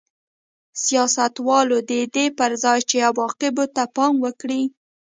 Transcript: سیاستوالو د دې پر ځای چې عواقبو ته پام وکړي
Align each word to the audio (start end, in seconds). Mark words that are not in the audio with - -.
سیاستوالو 0.83 1.77
د 1.89 1.91
دې 2.15 2.25
پر 2.37 2.51
ځای 2.63 2.79
چې 2.89 2.95
عواقبو 3.09 3.65
ته 3.75 3.83
پام 3.95 4.13
وکړي 4.25 4.61